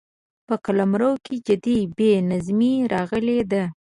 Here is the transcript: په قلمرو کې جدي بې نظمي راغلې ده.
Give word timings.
په 0.47 0.55
قلمرو 0.65 1.11
کې 1.25 1.35
جدي 1.47 1.79
بې 1.97 2.11
نظمي 2.29 2.75
راغلې 2.93 3.39
ده. 3.51 3.63